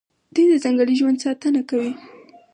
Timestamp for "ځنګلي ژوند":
0.63-1.21